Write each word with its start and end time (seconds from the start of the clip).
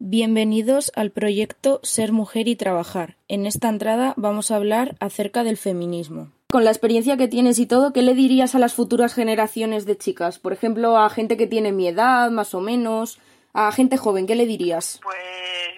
Bienvenidos 0.00 0.90
al 0.96 1.12
proyecto 1.12 1.78
Ser 1.84 2.10
Mujer 2.10 2.48
y 2.48 2.56
Trabajar. 2.56 3.16
En 3.28 3.46
esta 3.46 3.68
entrada 3.68 4.12
vamos 4.16 4.50
a 4.50 4.56
hablar 4.56 4.96
acerca 4.98 5.44
del 5.44 5.56
feminismo. 5.56 6.32
Con 6.50 6.64
la 6.64 6.70
experiencia 6.70 7.16
que 7.16 7.28
tienes 7.28 7.60
y 7.60 7.66
todo, 7.66 7.92
¿qué 7.92 8.02
le 8.02 8.14
dirías 8.14 8.56
a 8.56 8.58
las 8.58 8.74
futuras 8.74 9.14
generaciones 9.14 9.86
de 9.86 9.96
chicas? 9.96 10.40
Por 10.40 10.52
ejemplo, 10.52 10.98
a 10.98 11.08
gente 11.10 11.36
que 11.36 11.46
tiene 11.46 11.70
mi 11.70 11.86
edad, 11.86 12.28
más 12.32 12.54
o 12.54 12.60
menos, 12.60 13.20
a 13.52 13.70
gente 13.70 13.96
joven, 13.96 14.26
¿qué 14.26 14.34
le 14.34 14.46
dirías? 14.46 14.98
Pues 15.00 15.16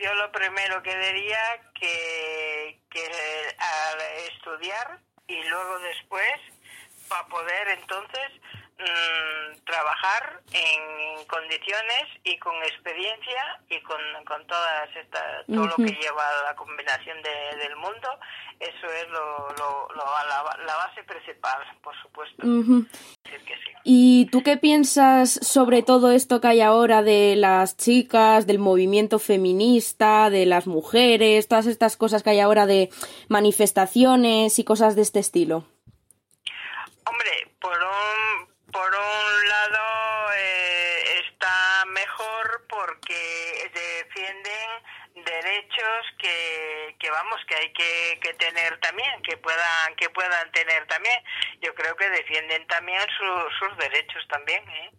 yo 0.03 0.15
lo 0.15 0.33
primero 0.33 0.83
que 0.83 0.97
diría 0.97 1.39
que, 1.79 2.81
que 2.89 3.01
al 3.59 3.99
estudiar 4.33 4.99
y 5.29 5.37
luego 5.47 5.79
después 5.91 6.25
trabajar 10.17 10.43
en 10.53 11.27
condiciones 11.27 12.05
y 12.25 12.39
con 12.39 12.55
experiencia 12.63 13.61
y 13.71 13.81
con, 13.83 13.99
con 14.27 14.47
todas 14.47 14.89
estas 14.97 15.47
todo 15.47 15.67
lo 15.67 15.77
que 15.77 15.93
lleva 16.01 16.25
la 16.49 16.55
combinación 16.55 17.17
de, 17.23 17.59
del 17.59 17.77
mundo 17.77 18.09
eso 18.61 18.87
es 18.87 19.09
lo, 19.11 19.49
lo, 19.59 19.89
lo 19.95 20.05
la, 20.05 20.65
la, 20.65 20.77
base 20.77 21.03
principal 21.05 21.59
por 21.83 21.95
supuesto 22.01 22.47
decir 22.47 23.45
que 23.45 23.55
sí. 23.55 23.73
¿Y 23.85 24.27
tú 24.27 24.43
qué 24.43 24.57
piensas 24.57 25.31
sobre 25.43 25.83
todo 25.83 26.11
esto 26.11 26.41
que 26.41 26.49
hay 26.49 26.61
ahora 26.61 27.03
de 27.03 27.37
las 27.37 27.77
chicas, 27.77 28.47
del 28.47 28.59
movimiento 28.59 29.21
feminista, 29.21 30.29
de 30.29 30.45
las 30.45 30.67
mujeres, 30.67 31.47
todas 31.47 31.67
estas 31.67 31.97
cosas 31.97 32.25
que 32.25 32.31
hay 32.31 32.41
ahora 32.41 32.67
de 32.67 32.91
manifestaciones 33.29 34.59
y 34.59 34.65
cosas 34.65 34.97
de 34.97 35.03
este 35.03 35.21
estilo? 35.21 35.65
Porque 43.37 43.69
defienden 43.73 44.83
derechos 45.15 46.07
que, 46.19 46.97
que 46.99 47.11
vamos 47.11 47.41
que 47.47 47.55
hay 47.55 47.73
que, 47.73 48.21
que, 48.21 48.35
tener 48.35 48.79
también 48.81 49.23
que 49.23 49.37
puedan 49.39 49.95
que 49.97 50.11
puedan 50.11 50.51
tener 50.53 50.87
también. 50.87 51.23
Yo 51.61 51.75
creo 51.75 51.97
que 51.97 52.09
defienden 52.11 52.67
también 52.67 53.01
su, 53.17 53.51
sus 53.59 53.77
derechos 53.79 54.27
también 54.29 54.69
¿eh? 54.69 54.91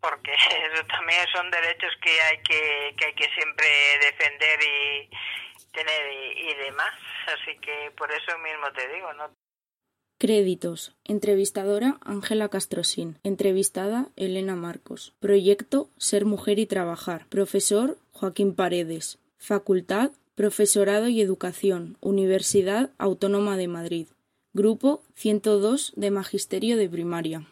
porque 0.00 0.32
eso 0.72 0.84
también 0.86 1.26
son 1.32 1.50
derechos 1.50 1.92
que 2.02 2.20
hay 2.22 2.42
que, 2.42 2.94
que 2.96 3.06
hay 3.06 3.14
que 3.14 3.30
siempre 3.34 3.68
defender 4.00 4.60
y 4.62 5.10
tener 5.72 6.12
y, 6.12 6.50
y 6.50 6.54
demás. 6.54 6.94
Así 7.26 7.58
que 7.60 7.90
por 7.96 8.10
eso 8.10 8.38
mismo 8.38 8.72
te 8.72 8.88
digo 8.88 9.12
no 9.14 9.47
Créditos. 10.20 10.96
Entrevistadora 11.04 11.98
Ángela 12.02 12.48
Castrosín. 12.48 13.18
Entrevistada 13.22 14.08
Elena 14.16 14.56
Marcos. 14.56 15.14
Proyecto 15.20 15.90
Ser 15.96 16.24
Mujer 16.24 16.58
y 16.58 16.66
Trabajar. 16.66 17.26
Profesor 17.28 17.96
Joaquín 18.10 18.52
Paredes. 18.52 19.18
Facultad 19.36 20.10
Profesorado 20.34 21.06
y 21.06 21.20
Educación. 21.20 21.98
Universidad 22.00 22.90
Autónoma 22.98 23.56
de 23.56 23.68
Madrid. 23.68 24.06
Grupo 24.52 25.02
102 25.14 25.92
de 25.94 26.10
Magisterio 26.10 26.76
de 26.76 26.88
Primaria. 26.88 27.48